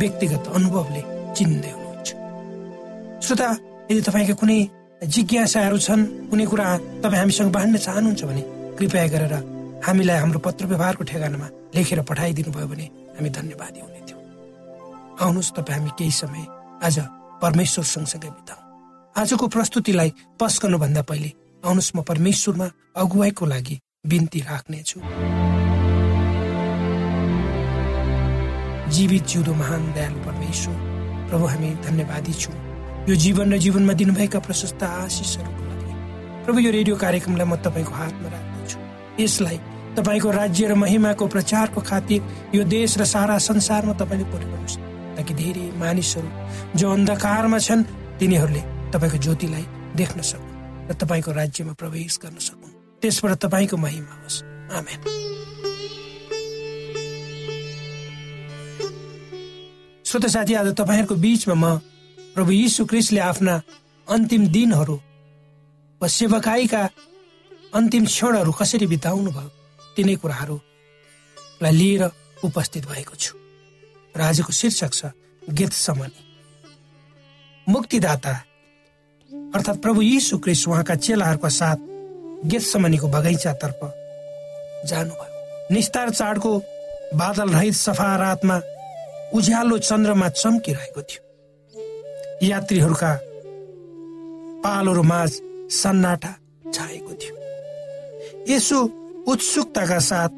[0.00, 1.02] व्यक्तिगत अनुभवले
[1.36, 2.08] चिन्दै हुनुहुन्छ।
[3.24, 3.48] श्रोता
[3.90, 4.58] यदि तपाईँका कुनै
[5.14, 6.66] जिज्ञासाहरू छन् कुनै कुरा
[7.02, 8.42] तपाईँ हामीसँग बाँड्न चाहनुहुन्छ भने
[8.78, 9.34] कृपया गरेर
[9.86, 12.86] हामीलाई हाम्रो पत्र व्यवहारको ठेगानामा लेखेर पठाइदिनु भयो भने
[13.16, 14.22] हामी धन्यवादी हुने थियौँ
[15.20, 16.44] आउनुहोस् तपाईँ हामी केही समय
[16.86, 16.96] आज
[17.42, 18.62] परमेश्वर सँगसँगै बिताउँ।
[19.14, 21.30] आजको प्रस्तुतिलाई पस गर्नुभन्दा पहिले
[21.62, 22.66] आउनुहोस् म परमेश्वरमा
[22.96, 23.76] अगुवाईको लागि
[24.10, 24.98] बिन्ती राख्नेछु।
[28.94, 30.76] जीवित जिउँदो महान दयालु परमेश्वर।
[31.28, 32.56] प्रभु हामी धन्यवादी छौँ।
[33.08, 35.92] यो जीवन र जीवनमा दिनुभएका प्रशस्त आशिषहरूको लागि
[36.44, 38.78] प्रभु यो रेडियो कार्यक्रमलाई म तपाईँको हातमा राख्दछु
[39.22, 39.58] यसलाई
[39.96, 42.20] तपाईँको राज्य र महिमाको प्रचारको खातिर
[42.54, 44.78] यो देश र सारा संसारमा तपाईँले पुर्याउनुहोस्
[45.16, 46.28] ताकि धेरै मानिसहरू
[46.78, 47.82] जो अन्धकारमा छन्
[48.18, 48.62] तिनीहरूले
[48.94, 49.64] तपाईँको ज्योतिलाई
[50.00, 50.54] देख्न सकुन्
[50.88, 54.42] र तपाईँको राज्यमा प्रवेश गर्न सकुन् त्यसबाट तपाईँको महिमा होस्
[54.72, 55.00] आमेन।
[60.14, 61.82] श्रोत साथी आज तपाईँहरूको बिचमा म
[62.38, 63.54] प्रभु यीशु क्रिस्टले आफ्ना
[64.06, 64.94] अन्तिम दिनहरू
[66.00, 66.82] वा सेवकाईका
[67.74, 69.50] अन्तिम क्षणहरू कसरी बिताउनु भयो
[69.96, 72.02] तिनै कुराहरूलाई लिएर
[72.46, 73.34] उपस्थित भएको छु।
[74.14, 75.10] र आजको शीर्षक छ
[75.42, 76.22] गीत समनी।
[77.66, 78.34] मुक्तिदाता
[79.54, 81.78] अर्थात् प्रभु यीशु क्रिस्ट उहाँका चेलाहरूका साथ
[82.46, 83.80] गीत समनीको बगैँचातर्फ
[84.86, 86.52] जानुभयो। निस्तार चाडको
[87.18, 88.60] बादल रहित सफा रातमा
[89.34, 91.22] उज्यालो चन्द्रमा चम्किरहेको थियो।
[92.42, 93.12] यात्रीहरूका
[94.64, 95.30] पालहरू माझ
[95.70, 96.32] सन्नाटा
[96.74, 97.34] छाएको थियो।
[98.48, 98.78] यसो
[99.26, 100.32] उत्सुकताका साथ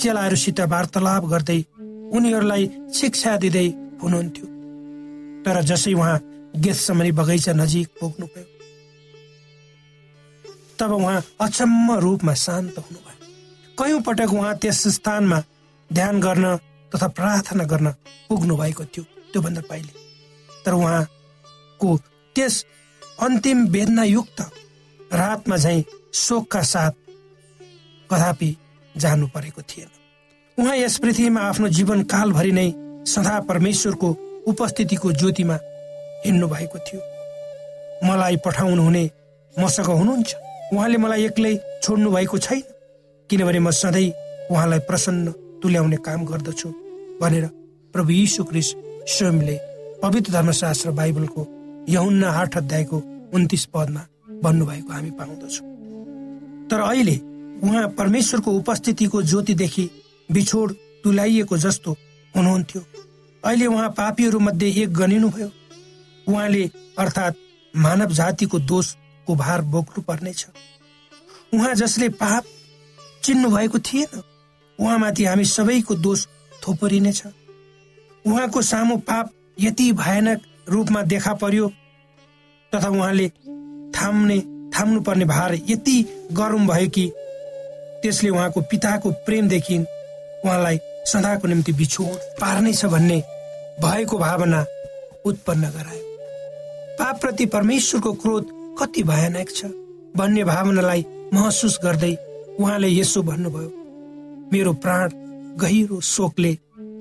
[0.00, 1.60] चेलाहरूसित वार्तालाप गर्दै
[2.16, 2.64] उनीहरूलाई
[2.94, 3.68] शिक्षा दिँदै
[4.02, 4.46] हुनुहुन्थ्यो।
[5.44, 6.18] तर जसै उहाँ
[6.56, 8.48] गेतसम्म बगैँचा नजिक पुग्नुभयो
[10.78, 13.16] तब उहाँ अचम्म रूपमा शान्त हुनुभयो।
[13.78, 15.38] कयौं पटक उहाँ त्यस स्थानमा
[15.90, 16.46] ध्यान गर्न
[16.94, 17.88] तथा प्रार्थना गर्न
[18.28, 19.92] पुग्नु भएको थियो त्योभन्दा पहिले।
[20.64, 21.96] तर उहाँको
[22.36, 22.64] त्यस
[23.22, 24.40] अन्तिम वेदनायुक्त
[25.12, 26.92] रातमा झै शोकका साथ
[28.10, 28.56] कदापि
[28.96, 29.88] जानु परेको थिएन।
[30.58, 32.68] उहाँ यस पृथ्वीमा आफ्नो जीवन कालभरि नै
[33.06, 34.08] सदा परमेश्वरको
[34.46, 35.58] उपस्थितिको ज्योतिमा
[36.26, 37.00] हिँड्नु भएको थियो।
[38.08, 39.10] मलाई पठाउनु हुने
[39.58, 40.34] मसँग हुनुहुन्छ?
[40.72, 42.62] उहाँले मलाई एक्लै छोड्नु भएको छैन?
[43.30, 44.12] किनभने म सधैँ
[44.50, 45.32] उहाँलाई प्रसन्न
[45.62, 46.68] तुल्याउने काम गर्दछु।
[47.20, 47.46] भनेर
[47.94, 48.68] प्रभु यीशु क्रिस
[49.14, 49.58] स्वयंले
[50.02, 51.46] पवित्र धर्मशास्त्र बाइबलको
[51.88, 53.02] यहुन्न आठ अध्यायको
[53.34, 54.06] उन्तिस पदमा
[54.42, 55.66] भन्नुभएको हामी पाउँदछौँ।
[56.70, 57.16] तर अहिले
[57.64, 59.88] उहाँ परमेश्वरको उपस्थितिको ज्योतिदेखि
[60.28, 60.74] बिछोड
[61.04, 61.92] तुलाइएको जस्तो
[62.34, 62.82] हुनुहुन्थ्यो।
[63.42, 65.50] अहिले उहाँ पापीहरू मध्ये एक गनिनुभयो।
[66.26, 66.64] उहाँले
[66.98, 67.36] अर्थात्
[67.74, 70.46] मानव जातिको दोषको भार बोक्नु पर्नेछ
[71.54, 72.44] उहाँ जसले पाप
[73.24, 74.20] चिन्नु भएको थिएन
[74.78, 76.26] उहाँमाथि हामी सबैको दोष
[76.66, 77.22] थोपरिनेछ
[78.24, 81.68] उहाँको सामु पाप यति भयानक रूपमा देखा पर्यो
[82.72, 83.28] तथा उहाँले
[83.94, 84.38] थाम्ने
[84.74, 85.96] थाम्नु पर्ने भार यति
[86.32, 87.10] गरौँ भयो कि
[88.02, 89.78] त्यसले उहाँको पिताको प्रेमदेखि
[90.44, 93.18] उहाँलाई सदाको निम्ति बिछोड पार्नेछ भन्ने
[93.82, 94.64] भएको भावना
[95.24, 96.04] उत्पन्न गरायो।
[96.98, 98.48] पापप्रति परमेश्वरको क्रोध
[98.78, 99.64] कति भयानक छ
[100.16, 102.14] भन्ने भावनालाई महसुस गर्दै
[102.60, 103.70] उहाँले यसो भन्नुभयो
[104.52, 105.08] मेरो प्राण
[105.56, 106.52] गहिरो शोकले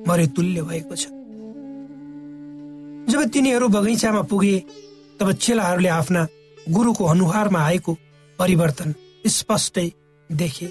[0.08, 1.06] मरे तुल्य भएको छ।
[3.12, 4.58] जब तिनीहरू बगैँचामा पुगे
[5.20, 6.28] तब चेलाहरूले आफ्ना
[6.70, 7.98] गुरुको अनुहारमा आएको
[8.40, 8.94] परिवर्तन
[9.28, 9.92] स्पष्टै
[10.30, 10.70] देखे।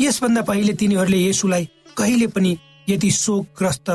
[0.00, 2.56] यसभन्दा पहिले तिनीहरूले यसुलाई कहिले पनि
[2.88, 3.90] यति शोकग्रस्त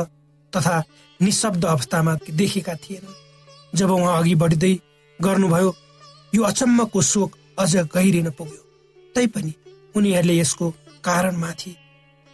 [0.52, 0.82] तथा
[1.20, 3.18] निशब्द अवस्थामा देखेका थिएनन्
[3.78, 4.74] जब उहाँ अघि बढ्दै
[5.18, 5.74] गर्नुभयो
[6.32, 8.62] यो अचम्मको शोक अझ गहिरिन पुग्यो।
[9.14, 9.52] तैपनि
[9.96, 10.70] उनीहरूले यसको
[11.04, 11.76] कारणमाथि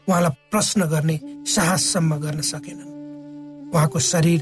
[0.08, 4.40] उहाँलाई प्रश्न गर्ने साहससम्म गर्न सकेनन्। उहाँको शरीर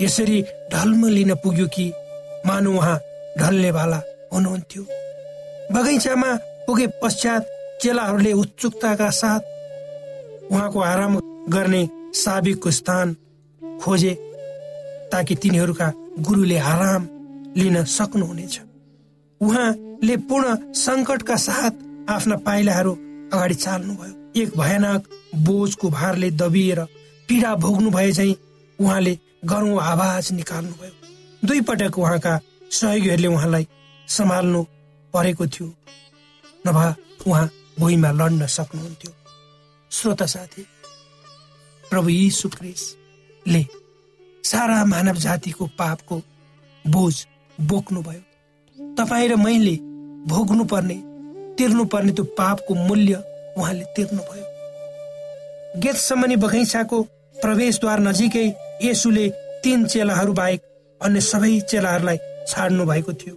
[0.00, 0.42] यसरी
[0.72, 1.92] ढल्म लिन पुग्यो कि
[2.46, 2.98] मानु उहाँ
[3.38, 4.00] ढल्नेवाला
[4.32, 4.82] हुनुहुन्थ्यो।
[5.72, 6.30] बगैँचामा
[6.66, 7.42] पुगे पश्चात
[7.82, 9.42] चेलाहरूले उत्सुकताका साथ
[10.50, 11.18] उहाँको आराम
[11.48, 13.16] गर्ने साबिकको स्थान
[13.82, 14.12] खोजे
[15.12, 17.08] ताकि तिनीहरूका गुरुले आराम
[17.56, 18.60] लिन सक्नुहुनेछ।
[19.40, 21.72] उहाँले पूर्ण सङ्कटका साथ
[22.10, 22.92] आफ्ना पाइलाहरू
[23.32, 26.80] अगाडि चाल्नुभयो। एक भयानक बोझको भारले दबिएर
[27.28, 28.36] पीडा भोग्नु भए चाहिँ
[28.78, 32.38] उहाँले गरौँ आवाज निकाल्नुभयो। दुई पटक उहाँका
[32.70, 33.66] सहयोगीहरूले उहाँलाई
[34.08, 34.62] सम्हाल्नु
[35.14, 35.66] परेको थियो।
[36.66, 36.90] नभए
[37.26, 37.50] उहाँ
[37.80, 39.12] भुइँमा लड्न सक्नुहुन्थ्यो।
[39.90, 40.66] श्रोता साथी
[41.90, 43.66] प्रभु यीशु क्रिस्टले
[44.44, 46.20] सारा मानव जातिको पापको
[46.84, 47.14] बोझ
[47.58, 48.22] बोक्नुभयो।
[48.96, 49.76] तपाईँ र मैले
[50.28, 50.94] भोग्नु पर्ने
[51.58, 53.22] तिर्नु पर्ने त्यो पापको मूल्य
[53.56, 54.44] उहाँले तिर्नुभयो।
[55.80, 57.02] गेतसम्मनी बगैँचाको
[57.36, 58.46] प्रवेशद्वार नजिकै
[58.82, 59.28] यसुले
[59.64, 60.60] तीन चेलाहरू बाहेक
[61.00, 62.18] अन्य सबै चेलाहरूलाई
[62.48, 63.34] छाड्नु भएको थियो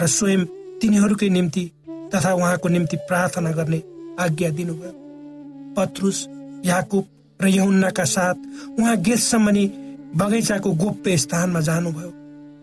[0.00, 0.44] र स्वयं
[0.80, 1.64] तिनीहरूकै निम्ति
[2.14, 3.82] तथा उहाँको निम्ति प्रार्थना गर्ने
[4.20, 4.92] आज्ञा दिनुभयो।
[5.76, 6.18] पत्रुस
[6.66, 7.04] याकुब
[7.40, 8.36] र यहुन्नाका साथ
[8.78, 9.66] उहाँ गेतसम्मनी
[10.16, 12.10] बगैँचाको गोप्य स्थानमा जानुभयो।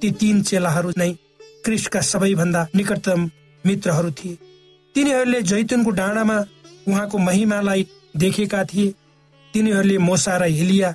[0.02, 1.12] ती तीन चेलाहरू नै
[1.66, 3.30] क्रिस्टका सबैभन्दा निकटतम
[3.64, 4.38] मित्रहरू थिए।
[4.98, 6.36] तिनीहरूले जैतुनको डाँडामा
[6.90, 7.86] उहाँको महिमालाई
[8.18, 8.94] देखेका थिए।
[9.54, 10.90] तिनीहरूले मोसा र हिलिया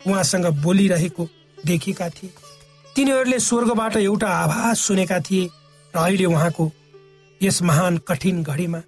[0.00, 1.24] उहाँसँग बोलिरहेको
[1.66, 2.30] देखेका थिए।
[2.96, 5.48] तिनीहरूले स्वर्गबाट एउटा आभास सुनेका थिए
[5.94, 6.70] र अहिले उहाँको
[7.40, 8.80] यस महान कठिन घडीमा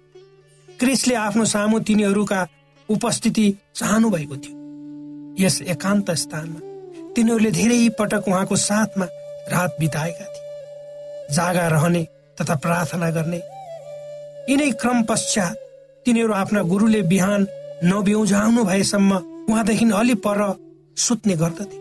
[0.79, 2.47] क्रिसले आफ्नो सामु तिनीहरूका
[2.89, 4.55] उपस्थिति चाहनु भएको थियो।
[5.41, 6.59] यस एकान्त स्थानमा
[7.15, 9.05] तिनीहरूले धेरै पटक उहाँको साथमा
[9.49, 12.03] रात बिताएका थिए। जागा रहने
[12.37, 13.41] तथा प्रार्थना गर्ने
[14.49, 15.55] यिनै क्रम पश्चात
[16.05, 17.41] तिनीहरू आफ्ना गुरुले बिहान
[17.83, 19.11] नब्युझाउनु भएसम्म
[19.49, 20.39] उहाँदेखि अलि पर
[20.97, 21.77] सुत्ने गर्दथे।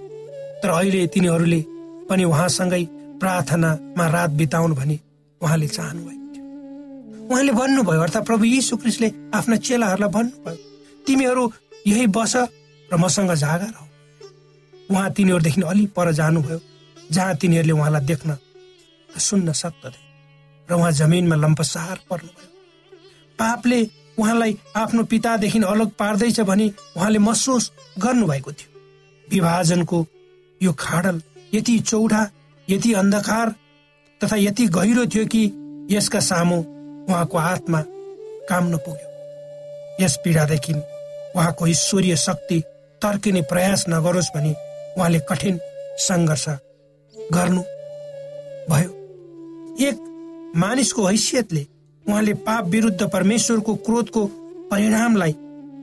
[0.61, 1.61] तर अहिले तिनीहरूले
[2.09, 2.85] पनि उहाँसँगै
[3.21, 4.97] प्रार्थनामा रात बिताउनु भनी
[5.41, 10.57] उहाँले चाहनु भएको थियो। उहाँले भन्नुभयो अर्थात् प्रभु यीशु क्रिस्टले आफ्ना चेलाहरूलाई भन्नुभयो
[11.07, 11.45] तिमीहरू
[11.87, 12.35] यही बस
[12.89, 13.85] र मसँग जागा रह।
[14.91, 16.61] उहाँ तिनीहरूदेखि अलि पर जानुभयो
[17.13, 18.37] जहाँ तिनीहरूले उहाँलाई देख्न
[19.09, 20.01] सुन्न सक्दथे
[20.69, 22.50] र उहाँ जमिनमा लम्पसार पर्नुभयो।
[23.41, 23.81] पापले
[24.19, 28.69] उहाँलाई आफ्नो पितादेखि अलग पार्दैछ भनी उहाँले महसुस गर्नुभएको थियो।
[29.29, 30.07] विभाजनको
[30.61, 31.21] यो खाडल
[31.55, 32.23] यति चौडा
[32.69, 33.55] यति अन्धकार
[34.21, 35.43] तथा यति गहिरो थियो कि
[35.91, 36.59] यसका सामु
[37.09, 37.81] उहाँको आत्मा
[38.49, 40.75] काम नपुग्यो यस पीडादेखि
[41.37, 42.61] उहाँको ईश्वरीय शक्ति
[43.03, 44.55] तर्किने प्रयास नगरोस् भनी
[44.97, 45.59] उहाँले कठिन
[46.07, 46.49] सङ्घर्ष
[47.33, 47.63] गर्नु
[48.71, 48.91] भयो।
[49.89, 49.97] एक
[50.57, 51.67] मानिसको हैसियतले
[52.11, 54.27] उहाँले पाप विरुद्ध परमेश्वरको क्रोधको
[54.71, 55.33] परिणामलाई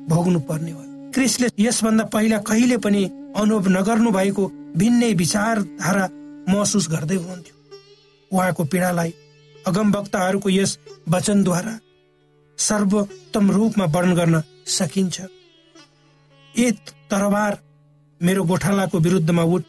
[0.10, 0.82] भोग्नु पर्ने हो।
[1.14, 3.04] क्रिसले यसभन्दा पहिला कहिले पनि
[3.36, 6.06] अनुभव नगर्नु भएको भिन्नै विचारधारा
[6.50, 7.56] महसुस गर्दै हुनुहुन्थ्यो।
[8.32, 9.14] उहाँको पीडालाई
[9.68, 10.78] अगमवक्ताहरूको यस
[11.10, 11.80] वचनद्वारा
[12.58, 15.22] सर्वोत्तम रूपमा वर्णन गर्न सकिन्छ।
[16.56, 16.72] ए
[17.12, 17.58] तरबार
[18.22, 19.64] मेरो गोठालाको विरुद्धमा उठ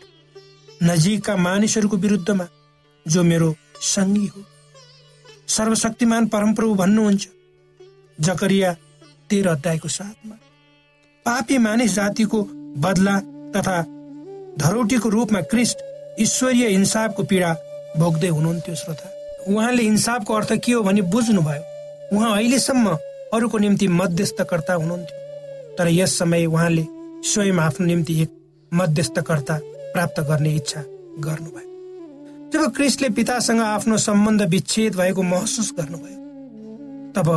[0.82, 2.46] नजिकका मानिसहरूको विरुद्धमा
[3.06, 4.40] जो मेरो सङ्गी हो।
[5.48, 7.28] सर्वशक्तिमान परमप्रभु भन्नुहुन्छ।
[8.18, 8.72] जकरिया
[9.30, 10.34] तेह्र अध्यायको साथमा
[11.26, 12.42] पापी मानिस जातिको
[12.78, 13.18] बदला
[13.54, 13.76] तथा
[14.58, 15.78] धरोटीको रूपमा क्रिस्ट
[16.20, 17.52] ईश्वरीय इन्साफको पीडा
[17.98, 19.06] भोग्दै हुनुहुन्थ्यो श्रोता।
[19.48, 22.96] उहाँले इन्साफको अर्थ के हो भने बुझ्नुभयो। उहाँ अहिलेसम्म
[23.34, 26.86] अरूको निम्ति मध्यस्थकर्ता हुनुहुन्थ्यो। तर यस समय उहाँले
[27.24, 28.30] स्वयं आफ्नो निम्ति एक
[28.72, 29.58] मध्यस्थकर्ता
[29.92, 30.82] प्राप्त गर्ने इच्छा
[31.20, 31.67] गर्नुभयो।
[32.52, 36.16] जब क्रिस्टले पितासँग आफ्नो सम्बन्ध विच्छेद भएको महसुस गर्नुभयो
[37.16, 37.28] तब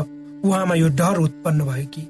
[0.45, 2.01] उहाँमा यो डर उत्पन्न भयो कि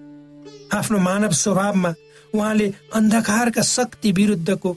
[0.77, 1.93] आफ्नो मानव स्वभावमा
[2.35, 4.75] उहाँले अन्धकारका शक्ति विरुद्धको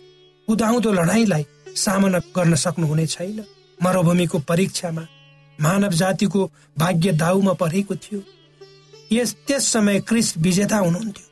[0.48, 3.44] उदाउँदो लडाईँलाई सामना गर्न सक्नुहुने छैन।
[3.82, 5.06] मरुभूमिको परीक्षामा
[5.58, 8.20] मानव जातिको भाग्य दाउमा परेको थियो।
[9.12, 11.26] यस त्यस समय क्रिस्ट विजेता हुनुहुन्थ्यो।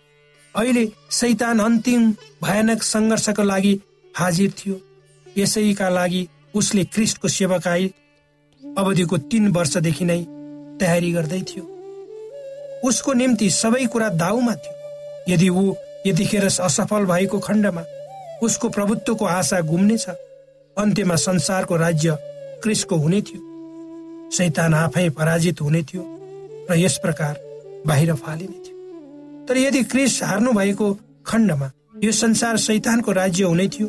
[0.54, 2.10] अहिले सैतान अन्तिम
[2.42, 3.74] भयानक सङ्घर्षको लागि
[4.14, 4.80] हाजिर थियो।
[5.26, 7.86] यसैका लागि उसले क्रिस्टको सेवाकाई
[8.62, 10.20] अवधिको तीन वर्षदेखि नै
[10.80, 11.64] तयारी गर्दै थियो।
[12.84, 15.74] उसको निम्ति सबै कुरा दाउमा थियो। यदि ऊ
[16.06, 17.84] यतिखेर असफल भएको खण्डमा
[18.42, 20.08] उसको प्रभुत्वको आशा गुम्नेछ
[20.76, 22.16] अन्त्यमा संसारको राज्य
[22.62, 23.40] क्रिस्टको हुने थियो।
[24.30, 26.04] सैतान आफै पराजित हुने थियो
[26.70, 27.34] र यस प्रकार
[27.86, 30.92] बाहिर फालिने थियो। तर यदि क्रिस हार्नु भएको
[31.26, 31.70] खण्डमा
[32.04, 33.88] यो संसार सैतानको राज्य हुने थियो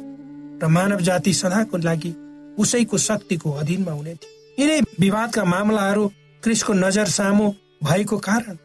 [0.63, 2.13] र मानव जाति सदाको लागि
[2.59, 6.07] उसैको शक्तिको अधीनमा हुने थियो। यिनै विवादका मामलाहरू
[6.43, 7.51] क्रिसको नजर सामु
[7.83, 8.57] भएको कारण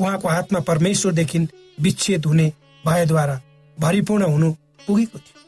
[0.00, 1.38] उहाँको हातमा परमेश्वरदेखि
[1.80, 2.52] विच्छेद हुने
[2.84, 3.40] भएद्वारा
[3.80, 4.52] भरिपूर्ण हुनु
[4.86, 5.38] पुगेको थियो।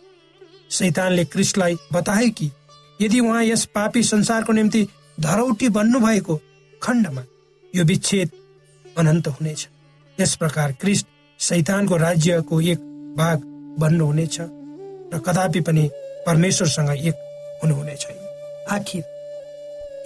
[0.70, 2.50] शैतानले क्रिस्टलाई बताए कि
[3.00, 4.86] यदि उहाँ यस पापी संसारको निम्ति
[5.20, 6.40] धरौटी बन्नु भएको
[6.82, 7.24] खण्डमा
[7.74, 8.30] यो विच्छेद
[8.98, 9.68] अनन्त हुनेछ।
[10.20, 11.06] यस प्रकार क्रिस्ट
[11.40, 12.78] शैतानको राज्यको एक
[13.16, 13.42] भाग
[13.78, 15.90] बन्नुहुनेछ र कदापि पनि
[16.26, 17.14] परमेश्वरसँग एक
[17.62, 18.18] हुनुहुने छैन।
[18.70, 19.02] आखिर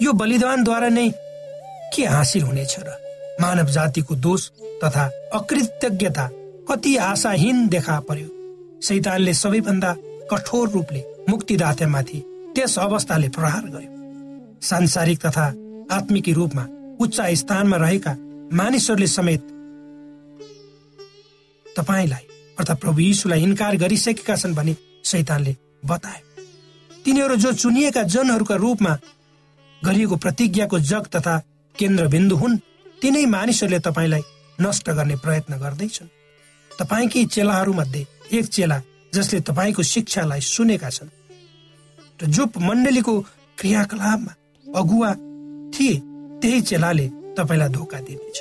[0.01, 1.09] यो बलिदानद्वारा नै
[1.93, 2.89] के हासिल हुनेछ र?
[3.41, 4.49] मानव जातिको दोष
[4.83, 6.29] तथा अकृतज्ञता
[6.69, 8.29] कति आशाहीन देखा पर्यो।
[8.83, 9.91] शैतानले सबैभन्दा
[10.31, 12.19] कठोर रूपले मुक्तिदातामाथि
[12.55, 13.91] त्यस अवस्थाले प्रहार गर्यो।
[14.61, 15.45] सांसारिक तथा
[15.91, 16.65] आत्मिकी रूपमा
[17.01, 18.15] उच्च स्थानमा रहेका
[18.53, 19.41] मानिसहरूले समेत
[21.65, 22.25] तपाईँलाई
[22.59, 26.21] अर्थात् प्रभु यीशुलाई इन्कार गरिसकेका छन् भने शैतानले बताए
[27.07, 28.93] तिनीहरू जो चुनिएका जनहरूका रूपमा
[29.81, 31.35] गरिएको प्रतिज्ञाको जग तथा
[31.75, 32.57] केन्द्रबिन्दु हुन्
[33.01, 34.23] तिनै मानिसहरूले तपाईँलाई
[34.59, 36.11] नष्ट गर्ने प्रयत्न गर्दैछन्।
[36.71, 38.81] तपाईँकै चेलाहरूमध्ये एक चेला
[39.13, 41.09] जसले तपाईँको शिक्षालाई सुनेका छन्।
[42.19, 43.15] र जो मण्डलीको
[43.57, 44.33] क्रियाकलापमा
[44.67, 45.11] अगुवा
[45.73, 45.95] थिए
[46.43, 47.07] त्यही चेलाले
[47.39, 48.37] तपाईँलाई धोका दिनेछ।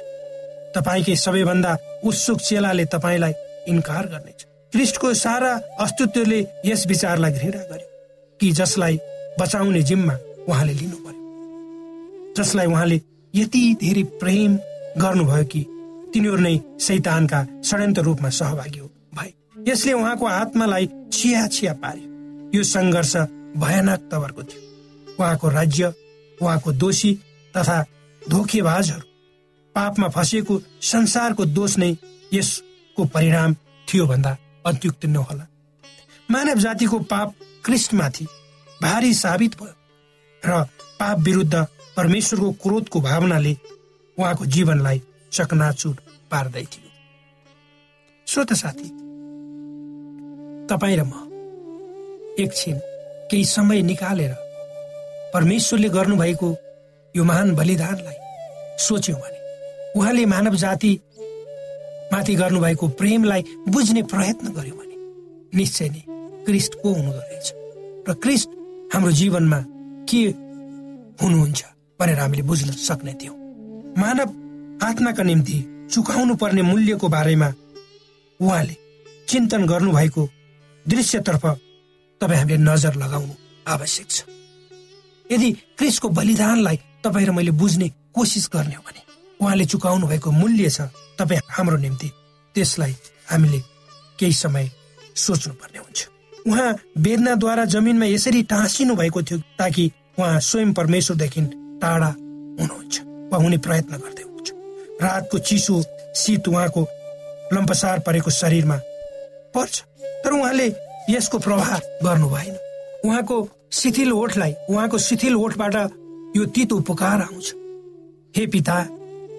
[0.75, 3.33] तपाईँकै सबैभन्दा उत्सुक चेलाले तपाईँलाई
[3.71, 4.41] इन्कार गर्नेछ।
[4.73, 7.95] क्रिस्टको सारा अस्तित्वले यस विचारलाई घृणा गर्यो।
[8.41, 8.99] कि जसलाई
[9.41, 10.15] बचाउने जिम्मा
[10.49, 13.01] उहाँले लिनु पर्यो जसलाई उहाँले
[13.35, 14.57] यति धेरै प्रेम
[14.99, 15.65] गर्नुभयो कि
[16.15, 18.81] तिनीहरू नै शैतानका षड्यन्त्र रूपमा सहभागी
[19.17, 19.33] भए।
[19.69, 22.09] यसले उहाँको आत्मालाई छिया छिया पार्यो।
[22.55, 23.17] यो सङ्घर्ष
[23.57, 25.93] भयानक तवरको थियो। उहाँको राज्य
[26.43, 27.13] उहाँको दोषी
[27.57, 27.85] तथा
[28.29, 29.07] धोकेबाजहरू
[29.75, 31.97] पापमा फँसिएको संसारको दोष नै
[32.33, 33.55] यसको परिणाम
[33.89, 35.47] थियो भन्दा अत्युक्त नहोला।
[36.31, 37.35] मानव जातिको पाप
[37.67, 38.25] क्रिस्टमाथि
[38.83, 39.75] भारी साबित भयो
[40.43, 40.63] र
[41.01, 43.57] पाप विरुद्ध परमेश्वरको क्रोधको भावनाले
[44.19, 45.03] उहाँको जीवनलाई
[45.33, 45.97] चकनाचुर
[46.31, 46.91] पार्दै थियो।
[48.27, 48.89] श्रोत साथी
[50.71, 51.13] तपाईँ र म
[52.39, 52.79] एकछिन
[53.31, 54.35] केही समय निकालेर
[55.35, 56.55] परमेश्वरले गर्नुभएको
[57.15, 58.19] यो महान बलिदानलाई
[58.79, 59.41] सोच्यौँ भने
[59.99, 60.93] उहाँले मानव जाति
[62.13, 64.97] माथि गर्नुभएको प्रेमलाई बुझ्ने प्रयत्न गर्यो भने
[65.57, 66.16] निश्चय नै
[66.47, 67.53] क्रिस्ट को हुनुहुँदो रहेछ
[68.09, 68.49] र क्रिस्ट
[68.95, 69.59] हाम्रो जीवनमा
[70.11, 70.23] के
[71.23, 71.65] हुनुहुन्छ
[72.01, 73.37] भनेर हामीले बुझ्न सक्ने थियौँ।
[73.99, 74.29] मानव
[74.87, 75.59] आत्माका निम्ति
[75.93, 77.53] चुकाउनु पर्ने मूल्यको बारेमा
[78.41, 78.77] उहाँले
[79.29, 80.29] चिन्तन गर्नुभएको
[80.87, 81.45] दृश्यतर्फ
[82.21, 83.35] तपाईँ हामीले नजर लगाउनु
[83.69, 84.25] आवश्यक छ।
[85.33, 89.03] यदि क्रिसको बलिदानलाई तपाईँ र मैले बुझ्ने कोसिस गर्ने हो भने
[89.41, 90.81] उहाँले चुकाउनु भएको मूल्य छ
[91.19, 92.11] तपाईँ हाम्रो निम्ति।
[92.55, 92.95] त्यसलाई
[93.31, 93.61] हामीले
[94.19, 94.71] केही समय
[95.17, 96.09] सोच्नु पर्ने हुन्छ।
[96.47, 101.41] उहाँ वेदनाद्वारा जमिनमा यसरी टाँसिनु भएको थियो ताकि उहाँ स्वयं परमेश्वरदेखि
[101.83, 103.01] टाढा हुनुहुन्छ।
[103.33, 104.53] वा हुने प्रयत्न गर्दै हुनुहुन्छ।
[105.03, 105.83] रातको चिसो
[106.17, 106.87] शीत उहाँको
[107.53, 108.77] लम्पसार परेको शरीरमा
[109.55, 109.83] पर्छ।
[110.25, 110.73] तर उहाँले
[111.11, 112.57] यसको प्रभाव गर्नु भएन।
[113.05, 115.77] उहाँको शिथिल ओठलाई उहाँको शिथिल ओठबाट
[116.37, 117.55] यो तितो पुकार आउँछ।
[118.37, 118.83] हे पिता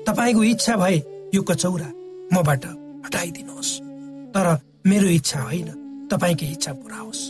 [0.08, 0.98] तपाईँको इच्छा भए
[1.36, 1.89] यो कचौरा
[2.34, 2.65] मबाट
[3.06, 3.80] हटाइदिनुहोस्।
[4.36, 7.22] तर मेरो इच्छा होइन। तपाईँकै इच्छा पुरा होस्।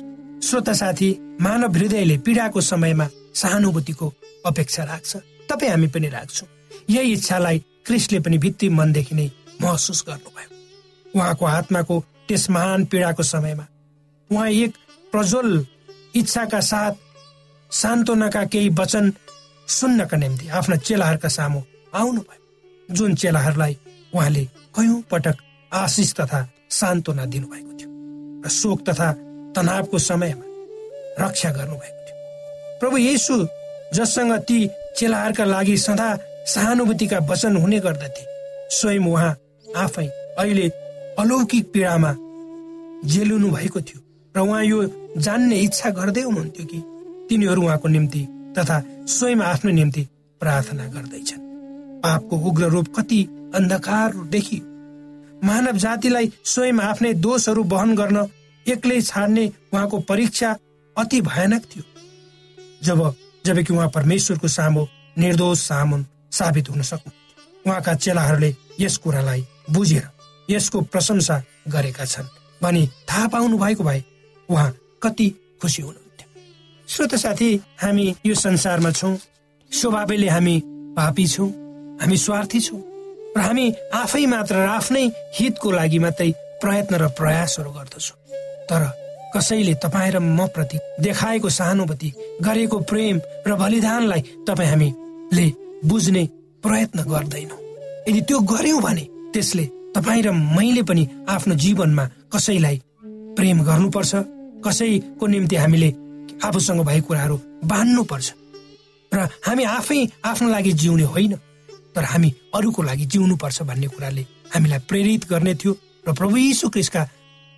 [0.47, 1.09] श्रोता साथी
[1.41, 4.13] मानव हृदयले पीडाको समयमा सहानुभूतिको
[4.45, 5.15] अपेक्षा राख्छ।
[5.49, 6.47] तपाईँ हामी पनि राख्छौँ।
[6.89, 9.29] यही इच्छालाई क्रिस्टले पनि भित्री मनदेखि नै
[9.61, 10.49] महसुस गर्नुभयो।
[11.15, 11.95] उहाँको आत्माको
[12.27, 13.65] त्यस महान पीडाको समयमा
[14.29, 14.73] उहाँ एक
[15.11, 15.65] प्रज्वल
[16.15, 16.93] इच्छाका साथ
[17.71, 19.13] सान्त्वनाका केही वचन
[19.67, 21.61] सुन्नका निम्ति आफ्ना चेलाहरूका सामु
[21.93, 23.77] आउनुभयो। जुन चेलाहरूलाई
[24.13, 24.43] उहाँले
[24.75, 25.37] कयौं पटक
[25.71, 27.76] आशिष तथा सान्त्वना दिनुभएको
[28.45, 29.11] शोक तथा
[29.55, 30.45] तनावको समयमा
[31.19, 32.15] रक्षा गर्नुभएको थियो।
[32.79, 33.35] प्रभु येसु
[33.93, 34.57] जससँग ती
[34.97, 36.09] चेलाहरूका लागि सदा
[36.47, 38.23] सहानुभूतिका वचन हुने गर्दथे
[38.77, 39.35] स्वयं उहाँ
[39.77, 40.07] आफै
[40.39, 40.67] अहिले
[41.19, 42.11] अलौकिक पीडामा
[43.05, 43.99] जेलिनु भएको थियो
[44.35, 44.83] र उहाँ यो
[45.17, 46.79] जान्ने इच्छा गर्दै हुनुहुन्थ्यो कि
[47.29, 48.21] तिनीहरू उहाँको निम्ति
[48.57, 50.07] तथा स्वयं आफ्नो निम्ति
[50.41, 51.45] प्रार्थना गर्दैछन्।
[52.03, 53.23] पापको उग्र रूप कति
[53.55, 54.76] अन्धकार देखियो
[55.43, 58.17] मानव जातिलाई स्वयं आफ्नै दोषहरू वहन गर्न
[58.65, 60.55] एक्लै छाड्ने उहाँको परीक्षा
[60.95, 61.83] अति भयानक थियो।
[62.83, 62.99] जब
[63.45, 64.85] जबकि उहाँ परमेश्वरको सामु
[65.17, 67.11] निर्दोष सामुन साबित हुन सक्नु
[67.65, 70.09] उहाँका चेलाहरूले यस कुरालाई बुझेर
[70.49, 74.03] यसको प्रशंसा गरेका छन् भनी थाहा पाउनु भएको भए
[74.49, 74.71] उहाँ
[75.03, 75.29] कति
[75.61, 76.27] खुसी हुनुहुन्थ्यो।
[76.87, 77.49] श्रोत साथी
[77.81, 79.17] हामी यो संसारमा छौँ।
[79.71, 80.61] स्वभावले हामी
[80.97, 81.49] पापी छौँ।
[82.01, 82.81] हामी स्वार्थी छौँ।
[83.37, 85.05] र हामी आफै मात्र र आफ्नै
[85.37, 86.29] हितको लागि मात्रै
[86.61, 88.17] प्रयत्न र प्रयासहरू गर्दछौँ।
[88.69, 88.81] तर
[89.35, 92.09] कसैले तपाईँ र म प्रति देखाएको सहानुभूति
[92.41, 93.15] गरेको प्रेम
[93.47, 95.45] र बलिदानलाई तपाईँ हामीले
[95.85, 96.23] बुझ्ने
[96.65, 97.57] प्रयत्न गर्दैनौ।
[98.09, 102.77] यदि त्यो गर्यौँ भने त्यसले तपाईँ र मैले पनि आफ्नो जीवनमा कसैलाई
[103.37, 104.13] प्रेम गर्नुपर्छ
[104.65, 105.89] कसैको निम्ति हामीले
[106.41, 107.37] आफूसँग भएको कुराहरू
[107.69, 108.27] बाँध्नुपर्छ।
[109.11, 111.33] र हामी आफै आफ्नो लागि जिउने होइन।
[111.97, 115.71] तर हामी अरूको लागि जिउनुपर्छ भन्ने कुराले हामीलाई प्रेरित गर्ने थियो
[116.07, 117.01] र प्रभु यीशु क्रिस्टका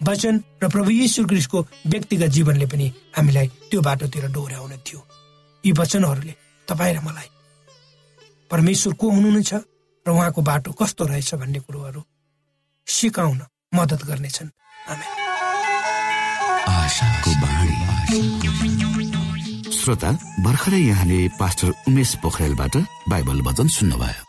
[0.02, 1.60] वचन र प्रभु यीशु क्रिस्टको
[1.91, 4.99] व्यक्तिगत जीवनले पनि हामीलाई त्यो बाटोतिर डोर्याउने थियो।
[5.63, 6.34] यी वचनहरूले
[6.67, 7.30] तपाईँ र मलाई
[8.52, 9.54] परमेश्वर को हुनुहुन्छ
[10.06, 12.02] र उहाँको बाटो कस्तो रहेछ भन्ने कुरोहरू
[12.88, 13.41] सिकाउन
[13.75, 14.49] मद्दत गर्नेछन्।
[19.80, 20.12] श्रोता
[20.45, 22.75] भर्खरै यहाँले पास्टर उमेश पोखरेलबाट
[23.10, 24.28] बाइबल वचन सुन्नुभयो।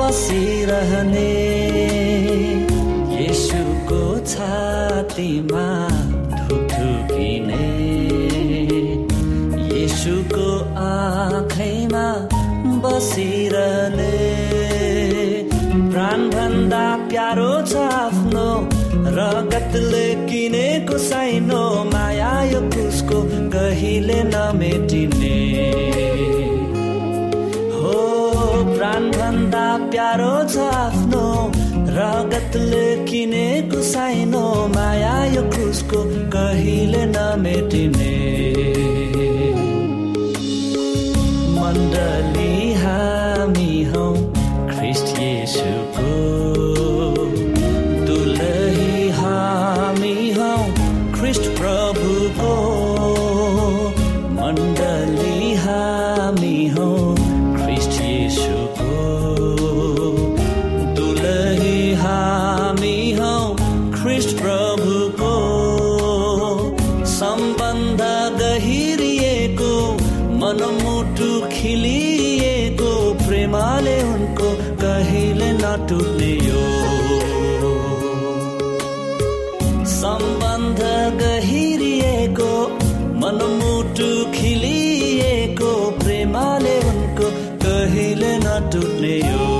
[0.00, 1.32] बसिरहने
[3.16, 5.66] यसुको छातीमा
[6.36, 7.66] धुकधुकिने
[9.80, 10.48] यसुको
[10.84, 12.06] आँखैमा
[12.84, 14.16] बसिरहने
[16.32, 18.48] भन्दा प्यारो छ आफ्नो
[19.18, 23.22] रगतले किनेको साइनो माया यो कुसको
[23.54, 25.36] कहिले नमेटिने।
[28.80, 31.24] भन्दा प्यारो छ आफ्नो
[31.96, 36.00] रगतले किनेको साइनो माया यो क्रुसको
[36.34, 37.99] कहिले नमेटिने।
[89.30, 89.59] you.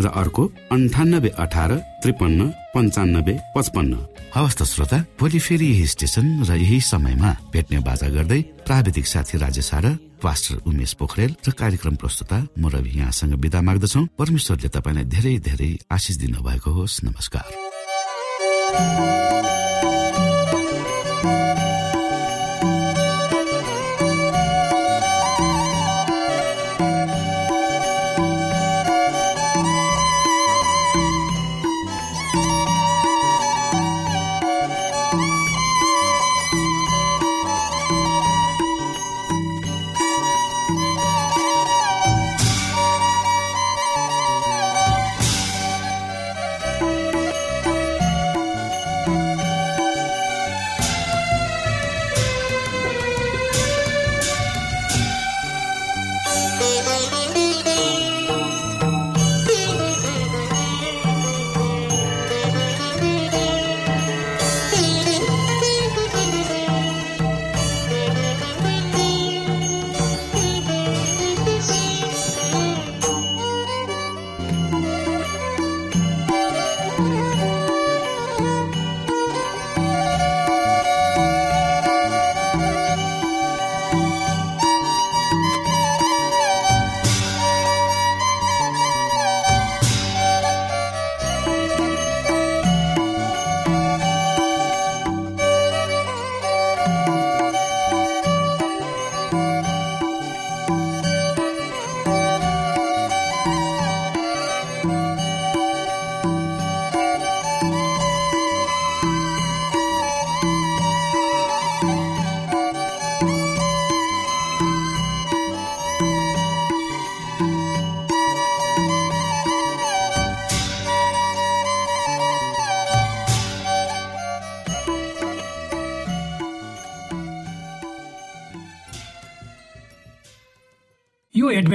[0.00, 1.70] र अर्को अन्ठानब्बे अठार
[2.02, 2.40] त्रिपन्न
[2.74, 3.92] पन्चानब्बे पचपन्न।
[4.34, 9.36] हवस् त श्रोता भोलि फेरि यही स्टेशन र यही समयमा भेट्ने बाजा गर्दै प्राविधिक साथी
[9.38, 9.86] राजेश र
[10.22, 15.70] पास्टर उमेश पोखरेल र कार्यक्रम प्रस्तुता म रवि यहाँसँग विदा माग्दछौ। परमेश्वरले तपाईँलाई धेरै धेरै
[15.90, 17.46] आशिष दिनुभएको होस्। नमस्कार।